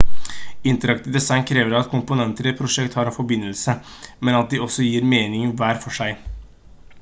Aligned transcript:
interaktivt 0.71 1.15
design 1.17 1.43
krever 1.49 1.75
at 1.79 1.91
komponenter 1.93 2.49
i 2.49 2.51
et 2.53 2.57
prosjekt 2.63 2.95
har 3.01 3.11
en 3.11 3.15
forbindelse 3.19 3.75
men 4.29 4.39
at 4.39 4.51
de 4.55 4.63
også 4.69 4.89
gir 4.89 5.07
mening 5.13 5.55
hver 5.61 5.85
for 5.85 5.99
seg 6.01 6.27